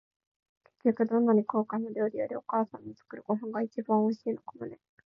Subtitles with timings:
[0.81, 4.79] 結局、どんなに高価な料理より、お母さんの作るご飯が一番おいしいのかもね。